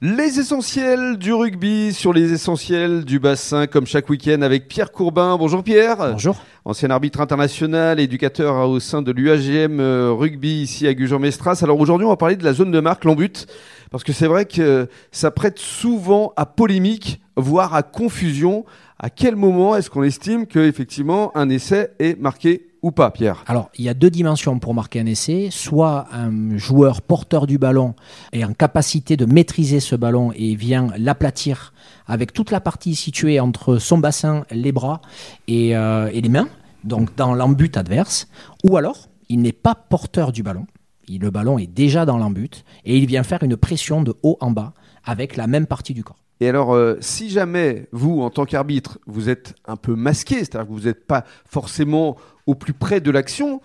[0.00, 5.36] Les essentiels du rugby sur les essentiels du bassin, comme chaque week-end avec Pierre Courbin.
[5.36, 6.12] Bonjour Pierre.
[6.12, 6.36] Bonjour.
[6.64, 11.62] Ancien arbitre international, éducateur au sein de l'UAGM euh, Rugby ici à Gujan-Mestras.
[11.64, 13.48] Alors aujourd'hui, on va parler de la zone de marque, l'embut,
[13.90, 18.64] parce que c'est vrai que ça prête souvent à polémique, voire à confusion.
[19.00, 23.42] À quel moment est-ce qu'on estime que effectivement un essai est marqué ou pas, Pierre?
[23.46, 25.48] Alors, il y a deux dimensions pour marquer un essai.
[25.50, 27.94] Soit un joueur porteur du ballon
[28.32, 31.72] est en capacité de maîtriser ce ballon et vient l'aplatir
[32.06, 35.00] avec toute la partie située entre son bassin, les bras
[35.48, 36.48] et, euh, les mains,
[36.84, 38.28] donc dans l'embut adverse.
[38.64, 40.66] Ou alors, il n'est pas porteur du ballon.
[41.08, 44.50] Le ballon est déjà dans l'embut et il vient faire une pression de haut en
[44.50, 44.74] bas
[45.04, 46.22] avec la même partie du corps.
[46.40, 50.68] Et alors, euh, si jamais vous, en tant qu'arbitre, vous êtes un peu masqué, c'est-à-dire
[50.68, 52.16] que vous n'êtes pas forcément
[52.46, 53.60] au plus près de l'action,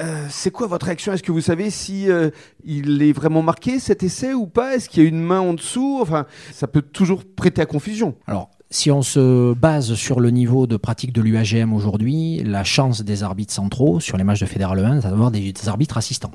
[0.00, 1.12] euh, c'est quoi votre réaction?
[1.12, 2.30] Est-ce que vous savez si euh,
[2.64, 4.74] il est vraiment marqué cet essai ou pas?
[4.74, 5.98] Est-ce qu'il y a une main en dessous?
[6.00, 8.14] Enfin, ça peut toujours prêter à confusion.
[8.26, 13.02] Alors, si on se base sur le niveau de pratique de l'UAGM aujourd'hui, la chance
[13.02, 16.32] des arbitres centraux sur les matchs de Fédéral 1, c'est d'avoir des, des arbitres assistants.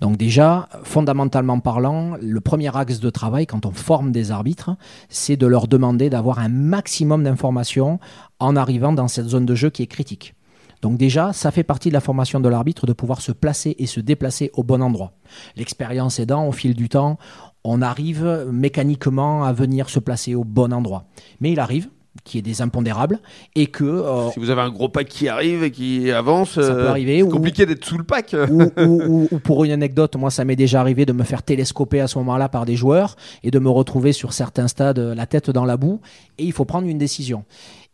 [0.00, 4.76] Donc déjà, fondamentalement parlant, le premier axe de travail quand on forme des arbitres,
[5.10, 8.00] c'est de leur demander d'avoir un maximum d'informations
[8.40, 10.34] en arrivant dans cette zone de jeu qui est critique.
[10.82, 13.86] Donc déjà, ça fait partie de la formation de l'arbitre de pouvoir se placer et
[13.86, 15.12] se déplacer au bon endroit.
[15.56, 17.18] L'expérience aidant, au fil du temps,
[17.64, 21.04] on arrive mécaniquement à venir se placer au bon endroit.
[21.40, 21.88] Mais il arrive
[22.24, 23.20] qu'il y ait des impondérables
[23.54, 26.62] et que euh, Si vous avez un gros pack qui arrive et qui avance, Ça
[26.62, 28.34] peut euh, arriver, c'est ou- compliqué d'être sous le pack.
[28.50, 31.42] ou, ou- ou- ou pour une anecdote, moi ça m'est déjà arrivé de me faire
[31.44, 33.14] télescoper à ce moment-là par des joueurs
[33.44, 36.00] et de me retrouver sur certains stades euh, la tête dans la boue
[36.38, 37.44] et il faut prendre une décision.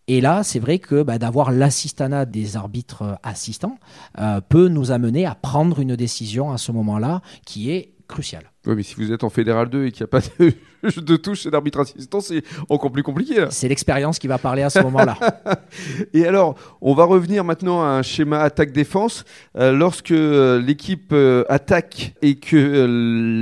[0.07, 3.79] Et là, c'est vrai que bah, d'avoir l'assistanat des arbitres assistants
[4.21, 8.51] euh, peut nous amener à prendre une décision à ce moment-là qui est cruciale.
[8.67, 11.17] Oui, mais si vous êtes en Fédéral 2 et qu'il n'y a pas de, de
[11.17, 13.47] touche et d'arbitre assistant, c'est encore plus compliqué.
[13.51, 15.19] C'est l'expérience qui va parler à ce moment-là.
[16.15, 19.25] Et alors, on va revenir maintenant à un schéma attaque-défense.
[19.57, 22.87] Euh, lorsque euh, l'équipe euh, attaque et que euh,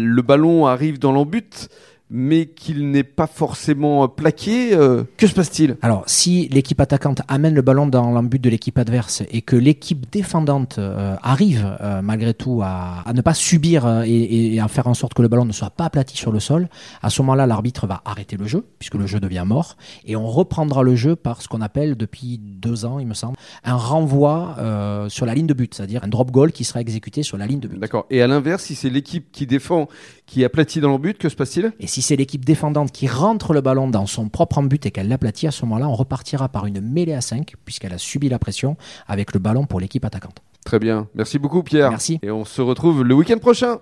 [0.07, 1.69] le ballon arrive dans l'embut,
[2.13, 5.77] mais qu'il n'est pas forcément plaqué, euh, que se passe-t-il?
[5.81, 10.05] Alors, si l'équipe attaquante amène le ballon dans l'embut de l'équipe adverse et que l'équipe
[10.13, 14.69] défendante euh, arrive euh, malgré tout à, à ne pas subir euh, et, et à
[14.69, 16.69] faire en sorte que le ballon ne soit pas aplati sur le sol,
[17.03, 20.27] à ce moment-là, l'arbitre va arrêter le jeu puisque le jeu devient mort et on
[20.27, 24.57] reprendra le jeu par ce qu'on appelle depuis deux ans, il me semble, un renvoi
[24.59, 27.47] euh, sur la ligne de but, c'est-à-dire un drop goal qui sera exécuté sur la
[27.47, 27.79] ligne de but.
[27.79, 28.05] D'accord.
[28.11, 29.89] Et à l'inverse, si c'est l'équipe qui défend,
[30.33, 31.75] qui aplatit dans l'embut, que se passe-t-il?
[31.79, 35.09] Et si c'est l'équipe défendante qui rentre le ballon dans son propre embut et qu'elle
[35.09, 38.39] l'aplatit, à ce moment-là, on repartira par une mêlée à 5 puisqu'elle a subi la
[38.39, 40.39] pression avec le ballon pour l'équipe attaquante.
[40.65, 41.07] Très bien.
[41.15, 41.91] Merci beaucoup, Pierre.
[41.91, 42.19] Merci.
[42.23, 43.81] Et on se retrouve le week-end prochain.